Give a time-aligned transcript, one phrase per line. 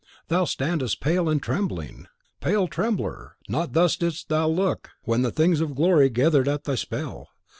[0.29, 2.07] Thou standest pale and trembling.
[2.39, 3.35] Pale trembler!
[3.47, 7.27] not thus didst thou look when the things of glory gathered at thy spell.